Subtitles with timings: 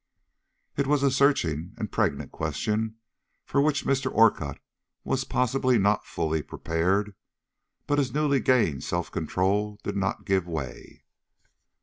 [0.77, 2.95] It was a searching and a pregnant question,
[3.45, 4.11] for which Mr.
[4.11, 4.59] Orcutt
[5.03, 7.13] was possibly not fully prepared,
[7.85, 11.03] but his newly gained control did not give way.